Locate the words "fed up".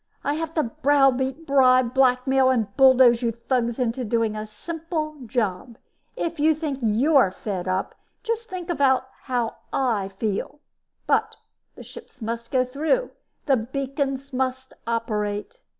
7.29-7.93